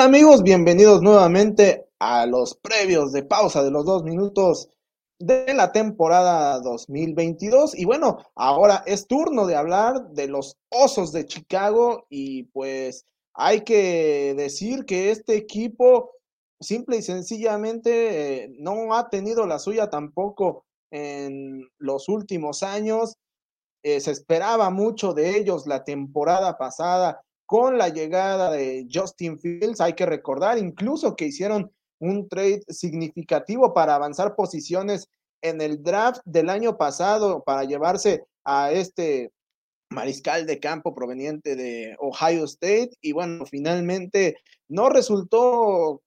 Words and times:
amigos? 0.00 0.42
Bienvenidos 0.42 1.02
nuevamente 1.02 1.86
a 1.98 2.24
los 2.24 2.54
previos 2.56 3.12
de 3.12 3.24
pausa 3.24 3.62
de 3.62 3.70
los 3.70 3.84
dos 3.84 4.02
minutos 4.02 4.70
de 5.18 5.52
la 5.52 5.70
temporada 5.70 6.60
2022. 6.60 7.78
Y 7.78 7.84
bueno, 7.84 8.18
ahora 8.34 8.82
es 8.86 9.06
turno 9.06 9.46
de 9.46 9.54
hablar 9.54 10.08
de 10.10 10.28
los 10.28 10.56
Osos 10.70 11.12
de 11.12 11.26
Chicago 11.26 12.06
y 12.08 12.44
pues 12.44 13.04
hay 13.34 13.60
que 13.60 14.34
decir 14.34 14.86
que 14.86 15.10
este 15.10 15.36
equipo 15.36 16.12
simple 16.58 16.96
y 16.96 17.02
sencillamente 17.02 18.44
eh, 18.44 18.56
no 18.58 18.94
ha 18.94 19.10
tenido 19.10 19.46
la 19.46 19.58
suya 19.58 19.90
tampoco 19.90 20.64
en 20.90 21.68
los 21.78 22.08
últimos 22.08 22.62
años. 22.62 23.18
Eh, 23.82 24.00
se 24.00 24.10
esperaba 24.10 24.70
mucho 24.70 25.12
de 25.12 25.36
ellos 25.36 25.66
la 25.66 25.84
temporada 25.84 26.56
pasada 26.56 27.20
con 27.52 27.76
la 27.76 27.90
llegada 27.90 28.50
de 28.50 28.88
Justin 28.90 29.38
Fields. 29.38 29.82
Hay 29.82 29.92
que 29.92 30.06
recordar 30.06 30.56
incluso 30.56 31.14
que 31.14 31.26
hicieron 31.26 31.70
un 31.98 32.26
trade 32.26 32.62
significativo 32.70 33.74
para 33.74 33.94
avanzar 33.94 34.34
posiciones 34.34 35.06
en 35.42 35.60
el 35.60 35.82
draft 35.82 36.22
del 36.24 36.48
año 36.48 36.78
pasado 36.78 37.42
para 37.44 37.64
llevarse 37.64 38.24
a 38.42 38.72
este 38.72 39.32
mariscal 39.90 40.46
de 40.46 40.60
campo 40.60 40.94
proveniente 40.94 41.54
de 41.54 41.94
Ohio 41.98 42.44
State 42.44 42.92
y 43.02 43.12
bueno, 43.12 43.44
finalmente 43.44 44.38
no 44.68 44.88
resultó 44.88 46.00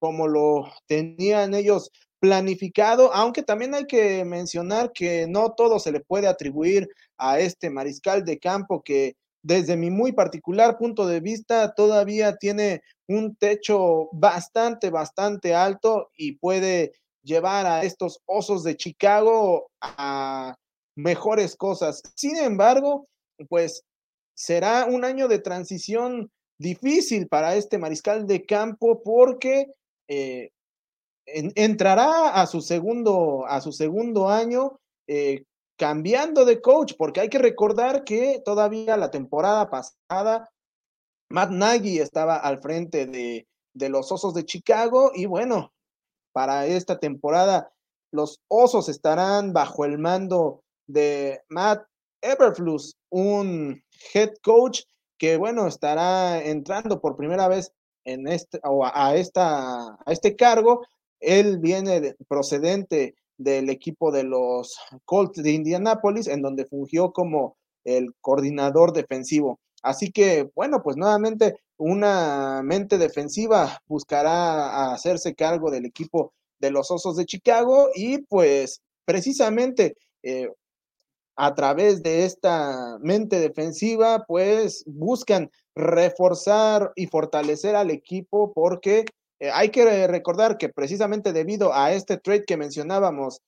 como 0.00 0.28
lo 0.28 0.70
tenían 0.86 1.54
ellos 1.54 1.90
planificado, 2.18 3.10
aunque 3.14 3.42
también 3.42 3.74
hay 3.74 3.86
que 3.86 4.22
mencionar 4.26 4.92
que 4.92 5.26
no 5.26 5.52
todo 5.52 5.78
se 5.78 5.92
le 5.92 6.00
puede 6.00 6.26
atribuir 6.26 6.90
a 7.16 7.40
este 7.40 7.70
mariscal 7.70 8.22
de 8.22 8.38
campo 8.38 8.82
que 8.82 9.16
desde 9.42 9.76
mi 9.76 9.90
muy 9.90 10.12
particular 10.12 10.78
punto 10.78 11.06
de 11.06 11.20
vista, 11.20 11.74
todavía 11.74 12.36
tiene 12.36 12.82
un 13.08 13.34
techo 13.36 14.08
bastante, 14.12 14.90
bastante 14.90 15.54
alto 15.54 16.10
y 16.16 16.32
puede 16.32 16.92
llevar 17.22 17.66
a 17.66 17.82
estos 17.82 18.20
osos 18.26 18.64
de 18.64 18.76
Chicago 18.76 19.70
a 19.80 20.54
mejores 20.96 21.56
cosas. 21.56 22.02
Sin 22.14 22.36
embargo, 22.36 23.08
pues 23.48 23.82
será 24.34 24.86
un 24.86 25.04
año 25.04 25.28
de 25.28 25.38
transición 25.38 26.30
difícil 26.58 27.26
para 27.26 27.56
este 27.56 27.78
mariscal 27.78 28.26
de 28.26 28.44
campo 28.44 29.02
porque 29.02 29.66
eh, 30.08 30.50
entrará 31.26 32.30
a 32.30 32.46
su 32.46 32.60
segundo, 32.60 33.46
a 33.46 33.60
su 33.60 33.72
segundo 33.72 34.28
año 34.28 34.78
eh, 35.06 35.44
cambiando 35.80 36.44
de 36.44 36.60
coach, 36.60 36.92
porque 36.98 37.20
hay 37.20 37.30
que 37.30 37.38
recordar 37.38 38.04
que 38.04 38.42
todavía 38.44 38.98
la 38.98 39.10
temporada 39.10 39.70
pasada 39.70 40.50
Matt 41.30 41.52
Nagy 41.52 42.00
estaba 42.00 42.36
al 42.36 42.60
frente 42.60 43.06
de, 43.06 43.48
de 43.72 43.88
los 43.88 44.12
Osos 44.12 44.34
de 44.34 44.44
Chicago 44.44 45.10
y 45.14 45.24
bueno, 45.24 45.72
para 46.32 46.66
esta 46.66 46.98
temporada 46.98 47.72
los 48.12 48.42
Osos 48.48 48.90
estarán 48.90 49.54
bajo 49.54 49.86
el 49.86 49.96
mando 49.96 50.62
de 50.86 51.40
Matt 51.48 51.86
Everflus, 52.20 52.98
un 53.08 53.82
head 54.12 54.34
coach 54.42 54.82
que 55.16 55.38
bueno, 55.38 55.66
estará 55.66 56.44
entrando 56.44 57.00
por 57.00 57.16
primera 57.16 57.48
vez 57.48 57.72
en 58.04 58.28
este 58.28 58.60
o 58.64 58.84
a, 58.84 59.16
esta 59.16 59.94
a 59.94 60.12
este 60.12 60.36
cargo. 60.36 60.86
Él 61.20 61.58
viene 61.58 62.16
procedente 62.28 63.14
del 63.40 63.70
equipo 63.70 64.12
de 64.12 64.22
los 64.22 64.76
Colts 65.06 65.42
de 65.42 65.52
Indianápolis, 65.52 66.28
en 66.28 66.42
donde 66.42 66.66
fungió 66.66 67.10
como 67.12 67.56
el 67.84 68.14
coordinador 68.20 68.92
defensivo. 68.92 69.58
Así 69.82 70.12
que, 70.12 70.50
bueno, 70.54 70.82
pues 70.82 70.98
nuevamente 70.98 71.56
una 71.78 72.60
mente 72.62 72.98
defensiva 72.98 73.80
buscará 73.86 74.92
hacerse 74.92 75.34
cargo 75.34 75.70
del 75.70 75.86
equipo 75.86 76.34
de 76.58 76.70
los 76.70 76.90
Osos 76.90 77.16
de 77.16 77.24
Chicago 77.24 77.88
y 77.94 78.18
pues 78.18 78.82
precisamente 79.06 79.96
eh, 80.22 80.48
a 81.36 81.54
través 81.54 82.02
de 82.02 82.26
esta 82.26 82.98
mente 83.00 83.40
defensiva, 83.40 84.26
pues 84.28 84.84
buscan 84.86 85.50
reforzar 85.74 86.92
y 86.94 87.06
fortalecer 87.06 87.74
al 87.74 87.90
equipo 87.90 88.52
porque 88.52 89.06
eh, 89.40 89.50
hay 89.50 89.70
que 89.70 90.06
recordar 90.06 90.58
que 90.58 90.68
precisamente 90.68 91.32
debido 91.32 91.74
a 91.74 91.92
este 91.92 92.18
trade 92.18 92.44
que 92.44 92.58
mencionábamos 92.58 93.40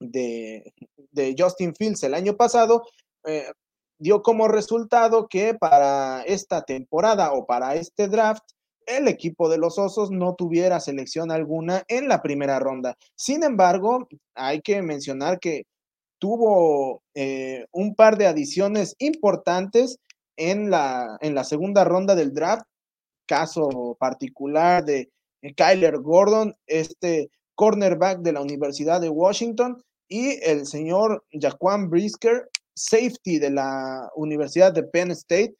de, 0.00 0.74
Justin 1.38 1.74
Fields 1.74 2.02
el 2.02 2.14
año 2.14 2.36
pasado, 2.36 2.82
eh, 3.24 3.46
dio 3.98 4.22
como 4.22 4.48
resultado 4.48 5.28
que 5.28 5.54
para 5.54 6.22
esta 6.22 6.62
temporada 6.62 7.32
o 7.32 7.46
para 7.46 7.76
este 7.76 8.08
draft, 8.08 8.42
el 8.86 9.06
equipo 9.06 9.48
de 9.48 9.58
los 9.58 9.78
Osos 9.78 10.10
no 10.10 10.34
tuviera 10.34 10.80
selección 10.80 11.30
alguna 11.30 11.84
en 11.86 12.08
la 12.08 12.20
primera 12.20 12.58
ronda. 12.58 12.96
Sin 13.14 13.44
embargo, 13.44 14.08
hay 14.34 14.60
que 14.60 14.82
mencionar 14.82 15.38
que 15.38 15.66
tuvo 16.18 17.02
eh, 17.14 17.66
un 17.70 17.94
par 17.94 18.18
de 18.18 18.26
adiciones 18.26 18.96
importantes 18.98 19.98
en 20.36 20.70
la, 20.70 21.16
en 21.20 21.36
la 21.36 21.44
segunda 21.44 21.84
ronda 21.84 22.16
del 22.16 22.32
draft 22.32 22.64
caso 23.32 23.96
particular 23.98 24.84
de 24.84 25.08
eh, 25.40 25.54
Kyler 25.54 25.96
Gordon, 26.00 26.54
este 26.66 27.30
cornerback 27.54 28.18
de 28.18 28.32
la 28.32 28.42
Universidad 28.42 29.00
de 29.00 29.08
Washington, 29.08 29.82
y 30.06 30.38
el 30.44 30.66
señor 30.66 31.24
Jaquan 31.32 31.88
Brisker, 31.88 32.50
safety 32.74 33.38
de 33.38 33.48
la 33.48 34.10
Universidad 34.16 34.74
de 34.74 34.82
Penn 34.82 35.12
State, 35.12 35.54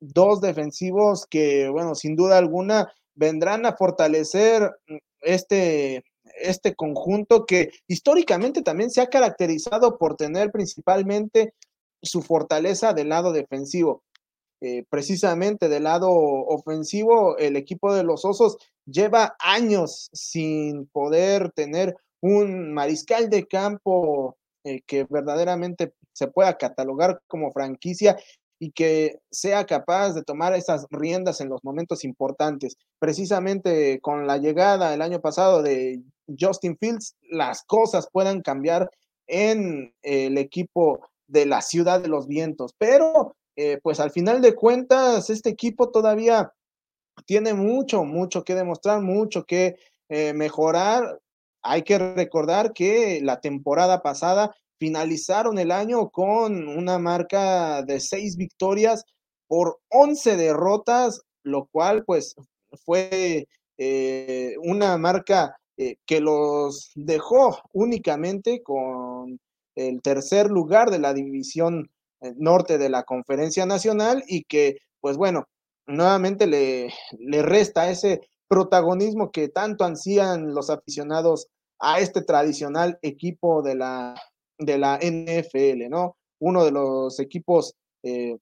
dos 0.00 0.42
defensivos 0.42 1.24
que, 1.24 1.70
bueno, 1.70 1.94
sin 1.94 2.14
duda 2.14 2.36
alguna 2.36 2.92
vendrán 3.14 3.64
a 3.64 3.74
fortalecer 3.74 4.70
mm, 4.86 4.96
este, 5.22 6.04
este 6.38 6.74
conjunto 6.74 7.46
que 7.46 7.70
históricamente 7.86 8.60
también 8.60 8.90
se 8.90 9.00
ha 9.00 9.06
caracterizado 9.06 9.96
por 9.96 10.16
tener 10.16 10.50
principalmente 10.50 11.54
su 12.02 12.20
fortaleza 12.20 12.92
del 12.92 13.08
lado 13.08 13.32
defensivo. 13.32 14.02
Eh, 14.60 14.84
precisamente 14.88 15.68
del 15.68 15.84
lado 15.84 16.10
ofensivo, 16.10 17.36
el 17.38 17.56
equipo 17.56 17.94
de 17.94 18.04
los 18.04 18.24
Osos 18.24 18.56
lleva 18.86 19.36
años 19.38 20.08
sin 20.12 20.86
poder 20.86 21.50
tener 21.52 21.96
un 22.20 22.72
mariscal 22.72 23.28
de 23.28 23.46
campo 23.46 24.36
eh, 24.64 24.80
que 24.86 25.04
verdaderamente 25.04 25.92
se 26.12 26.28
pueda 26.28 26.56
catalogar 26.56 27.20
como 27.26 27.52
franquicia 27.52 28.16
y 28.58 28.70
que 28.70 29.20
sea 29.30 29.66
capaz 29.66 30.14
de 30.14 30.22
tomar 30.22 30.54
esas 30.54 30.86
riendas 30.90 31.40
en 31.40 31.50
los 31.50 31.62
momentos 31.64 32.04
importantes. 32.04 32.76
Precisamente 32.98 34.00
con 34.00 34.26
la 34.26 34.38
llegada 34.38 34.94
el 34.94 35.02
año 35.02 35.20
pasado 35.20 35.62
de 35.62 36.00
Justin 36.40 36.78
Fields, 36.78 37.16
las 37.30 37.64
cosas 37.64 38.08
puedan 38.10 38.40
cambiar 38.40 38.90
en 39.26 39.92
el 40.02 40.38
equipo 40.38 41.06
de 41.26 41.46
la 41.46 41.60
ciudad 41.62 42.00
de 42.00 42.08
los 42.08 42.26
vientos, 42.26 42.74
pero 42.78 43.36
eh, 43.56 43.78
pues 43.82 44.00
al 44.00 44.10
final 44.10 44.40
de 44.40 44.54
cuentas, 44.54 45.30
este 45.30 45.50
equipo 45.50 45.90
todavía 45.90 46.52
tiene 47.26 47.54
mucho, 47.54 48.04
mucho 48.04 48.42
que 48.42 48.54
demostrar, 48.54 49.00
mucho 49.00 49.44
que 49.44 49.76
eh, 50.08 50.32
mejorar. 50.32 51.20
Hay 51.62 51.82
que 51.82 51.98
recordar 51.98 52.72
que 52.72 53.20
la 53.22 53.40
temporada 53.40 54.02
pasada 54.02 54.54
finalizaron 54.78 55.58
el 55.58 55.70
año 55.70 56.10
con 56.10 56.66
una 56.68 56.98
marca 56.98 57.82
de 57.82 58.00
seis 58.00 58.36
victorias 58.36 59.04
por 59.46 59.78
once 59.88 60.36
derrotas, 60.36 61.22
lo 61.44 61.66
cual 61.66 62.04
pues 62.04 62.34
fue 62.84 63.46
eh, 63.78 64.56
una 64.62 64.98
marca 64.98 65.56
que 66.06 66.20
los 66.20 66.92
dejó 66.94 67.58
únicamente 67.72 68.62
con 68.62 69.40
el 69.74 70.02
tercer 70.02 70.48
lugar 70.48 70.90
de 70.90 71.00
la 71.00 71.12
división 71.12 71.90
norte 72.36 72.78
de 72.78 72.88
la 72.88 73.02
conferencia 73.04 73.66
nacional 73.66 74.22
y 74.26 74.44
que, 74.44 74.78
pues 75.00 75.16
bueno, 75.16 75.46
nuevamente 75.86 76.46
le, 76.46 76.92
le 77.18 77.42
resta 77.42 77.90
ese 77.90 78.20
protagonismo 78.48 79.30
que 79.30 79.48
tanto 79.48 79.84
ansían 79.84 80.54
los 80.54 80.70
aficionados 80.70 81.48
a 81.80 82.00
este 82.00 82.22
tradicional 82.22 82.98
equipo 83.02 83.62
de 83.62 83.74
la, 83.74 84.14
de 84.58 84.78
la 84.78 84.98
NFL, 84.98 85.88
¿no? 85.90 86.16
Uno 86.40 86.64
de 86.64 86.70
los 86.70 87.18
equipos 87.20 87.74
eh, 88.02 88.38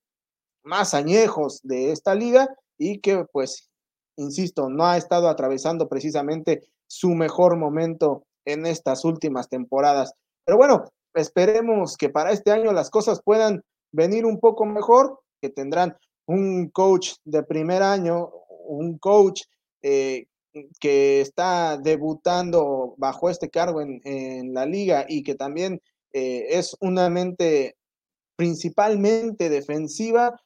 más 0.65 0.95
añejos 0.95 1.61
de 1.63 1.93
esta 1.93 2.15
liga 2.15 2.49
y 2.79 3.01
que, 3.01 3.25
pues, 3.33 3.71
insisto, 4.17 4.69
no 4.69 4.87
ha 4.87 4.97
estado 4.97 5.29
atravesando 5.29 5.89
precisamente 5.89 6.63
su 6.87 7.11
mejor 7.11 7.57
momento 7.57 8.25
en 8.45 8.67
estas 8.67 9.05
últimas 9.05 9.49
temporadas. 9.49 10.13
Pero 10.45 10.59
bueno, 10.59 10.85
esperemos 11.15 11.97
que 11.97 12.11
para 12.11 12.33
este 12.33 12.51
año 12.51 12.73
las 12.73 12.91
cosas 12.91 13.21
puedan 13.25 13.63
venir 13.93 14.27
un 14.27 14.41
poco 14.41 14.65
mejor, 14.67 15.21
que 15.41 15.51
tendrán 15.51 15.97
un 16.27 16.71
coach 16.71 17.15
de 17.25 17.43
primer 17.43 17.83
año, 17.83 18.31
un 18.67 18.99
coach 18.99 19.43
eh, 19.83 20.27
que 20.81 21.21
está 21.21 21.79
debutando 21.79 22.95
bajo 22.97 23.31
este 23.31 23.51
cargo 23.51 23.81
en, 23.81 24.55
la 24.55 24.67
liga 24.67 25.07
y 25.09 25.23
que 25.23 25.35
también 25.35 25.81
eh, 26.13 26.47
es 26.51 26.77
una 26.81 27.09
mente 27.09 27.77
principalmente 28.37 29.49
defensiva. 29.49 30.39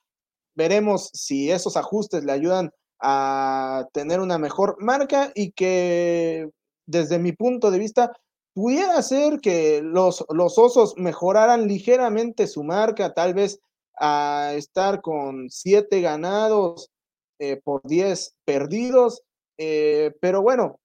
Veremos 0.54 1.10
si 1.12 1.50
esos 1.50 1.76
ajustes 1.76 2.24
le 2.24 2.32
ayudan 2.32 2.70
a 3.00 3.86
tener 3.92 4.20
una 4.20 4.38
mejor 4.38 4.76
marca 4.80 5.32
y 5.34 5.52
que 5.52 6.48
desde 6.86 7.18
mi 7.18 7.32
punto 7.32 7.70
de 7.70 7.78
vista 7.78 8.12
pudiera 8.56 9.02
ser 9.02 9.40
que 9.40 9.82
los, 9.82 10.24
los 10.30 10.56
osos 10.56 10.96
mejoraran 10.96 11.68
ligeramente 11.68 12.46
su 12.46 12.64
marca, 12.64 13.12
tal 13.12 13.34
vez 13.34 13.60
a 13.98 14.52
estar 14.54 15.02
con 15.02 15.50
siete 15.50 16.00
ganados 16.00 16.90
eh, 17.38 17.60
por 17.62 17.82
diez 17.82 18.34
perdidos, 18.46 19.20
eh, 19.58 20.14
pero 20.22 20.40
bueno, 20.40 20.80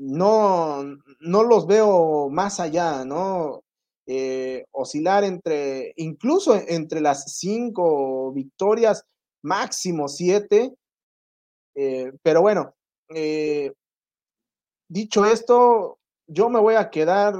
no, 0.00 0.82
no 1.20 1.42
los 1.42 1.66
veo 1.66 2.30
más 2.30 2.58
allá, 2.58 3.04
¿no? 3.04 3.62
Eh, 4.06 4.64
oscilar 4.70 5.24
entre, 5.24 5.92
incluso 5.96 6.54
entre 6.54 7.02
las 7.02 7.36
cinco 7.36 8.32
victorias, 8.32 9.04
máximo 9.42 10.08
siete. 10.08 10.74
Pero 11.74 12.42
bueno, 12.42 12.74
dicho 14.88 15.24
esto, 15.24 15.98
yo 16.26 16.48
me 16.48 16.60
voy 16.60 16.74
a 16.74 16.90
quedar 16.90 17.34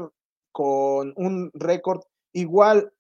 con 0.52 1.14
un 1.16 1.50
récord 1.54 2.02
igual 2.32 2.92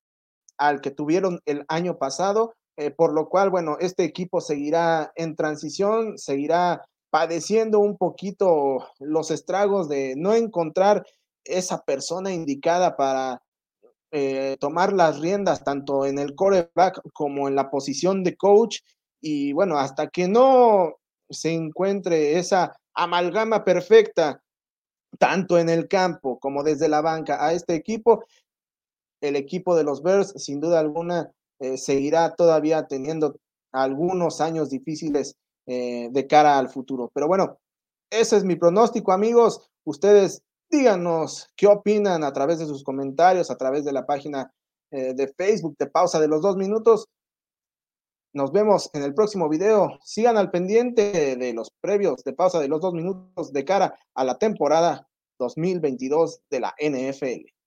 al 0.58 0.80
que 0.80 0.90
tuvieron 0.90 1.40
el 1.46 1.64
año 1.68 1.98
pasado, 1.98 2.54
por 2.96 3.12
lo 3.12 3.28
cual, 3.28 3.50
bueno, 3.50 3.76
este 3.80 4.04
equipo 4.04 4.40
seguirá 4.40 5.12
en 5.16 5.36
transición, 5.36 6.18
seguirá 6.18 6.82
padeciendo 7.12 7.78
un 7.78 7.98
poquito 7.98 8.88
los 8.98 9.30
estragos 9.30 9.88
de 9.88 10.14
no 10.16 10.32
encontrar 10.32 11.04
esa 11.44 11.82
persona 11.82 12.32
indicada 12.32 12.96
para 12.96 13.42
eh, 14.10 14.56
tomar 14.60 14.94
las 14.94 15.20
riendas 15.20 15.62
tanto 15.62 16.06
en 16.06 16.18
el 16.18 16.34
coreback 16.34 17.00
como 17.12 17.48
en 17.48 17.54
la 17.54 17.70
posición 17.70 18.24
de 18.24 18.36
coach. 18.36 18.80
Y 19.20 19.52
bueno, 19.52 19.78
hasta 19.78 20.08
que 20.08 20.26
no 20.26 20.94
se 21.28 21.52
encuentre 21.52 22.38
esa 22.38 22.76
amalgama 22.94 23.62
perfecta, 23.62 24.42
tanto 25.18 25.58
en 25.58 25.68
el 25.68 25.88
campo 25.88 26.38
como 26.38 26.62
desde 26.62 26.88
la 26.88 27.00
banca 27.00 27.44
a 27.44 27.52
este 27.52 27.74
equipo, 27.74 28.24
el 29.20 29.36
equipo 29.36 29.76
de 29.76 29.84
los 29.84 30.02
Bears, 30.02 30.34
sin 30.36 30.60
duda 30.60 30.80
alguna, 30.80 31.30
eh, 31.60 31.78
seguirá 31.78 32.34
todavía 32.34 32.86
teniendo 32.86 33.36
algunos 33.72 34.40
años 34.40 34.68
difíciles 34.68 35.36
eh, 35.66 36.08
de 36.10 36.26
cara 36.26 36.58
al 36.58 36.68
futuro. 36.68 37.10
Pero 37.14 37.28
bueno, 37.28 37.58
ese 38.10 38.36
es 38.36 38.44
mi 38.44 38.56
pronóstico, 38.56 39.12
amigos. 39.12 39.70
Ustedes 39.84 40.42
díganos 40.70 41.48
qué 41.56 41.66
opinan 41.66 42.24
a 42.24 42.32
través 42.32 42.58
de 42.58 42.66
sus 42.66 42.82
comentarios, 42.82 43.50
a 43.50 43.56
través 43.56 43.84
de 43.84 43.92
la 43.92 44.04
página 44.06 44.52
eh, 44.90 45.14
de 45.14 45.28
Facebook 45.28 45.76
de 45.78 45.86
Pausa 45.86 46.18
de 46.18 46.28
los 46.28 46.42
Dos 46.42 46.56
Minutos. 46.56 47.06
Nos 48.34 48.50
vemos 48.50 48.88
en 48.94 49.02
el 49.02 49.12
próximo 49.12 49.46
video. 49.50 49.98
Sigan 50.02 50.38
al 50.38 50.50
pendiente 50.50 51.36
de 51.36 51.52
los 51.52 51.70
previos 51.82 52.24
de 52.24 52.32
Pausa 52.32 52.60
de 52.60 52.68
los 52.68 52.80
Dos 52.80 52.94
Minutos 52.94 53.52
de 53.52 53.64
cara 53.64 53.94
a 54.14 54.24
la 54.24 54.38
temporada 54.38 55.06
2022 55.38 56.40
de 56.48 56.60
la 56.60 56.74
NFL. 56.78 57.61